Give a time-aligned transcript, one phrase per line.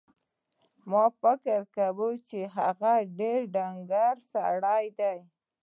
[0.91, 5.17] ما فکر کاوه چې هغه ډېر ډنګر سړی دی.